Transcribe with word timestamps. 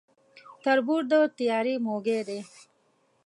تر 0.63 0.77
بور 0.85 1.01
د 1.11 1.13
تيارې 1.37 1.75
موږى 1.85 2.19
دى. 2.27 2.39